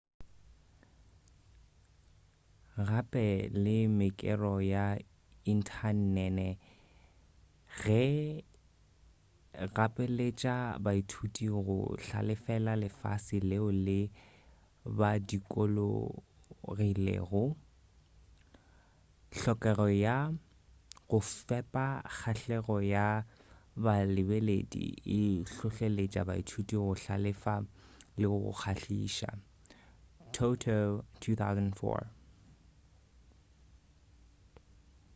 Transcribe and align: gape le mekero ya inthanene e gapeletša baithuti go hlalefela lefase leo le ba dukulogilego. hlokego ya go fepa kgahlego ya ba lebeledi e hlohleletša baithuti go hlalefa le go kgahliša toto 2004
gape 2.87 3.25
le 3.63 3.75
mekero 3.97 4.53
ya 4.73 4.85
inthanene 5.51 6.49
e 8.01 8.03
gapeletša 9.75 10.55
baithuti 10.85 11.45
go 11.67 11.79
hlalefela 12.05 12.73
lefase 12.83 13.37
leo 13.49 13.69
le 13.85 13.99
ba 14.97 15.09
dukulogilego. 15.27 17.43
hlokego 19.39 19.87
ya 20.05 20.17
go 21.09 21.19
fepa 21.45 21.85
kgahlego 22.17 22.77
ya 22.95 23.07
ba 23.83 23.95
lebeledi 24.13 24.85
e 25.19 25.21
hlohleletša 25.51 26.21
baithuti 26.29 26.73
go 26.83 26.91
hlalefa 27.01 27.55
le 28.21 28.25
go 28.31 28.39
kgahliša 28.61 29.29
toto 30.35 30.75
2004 31.19 32.07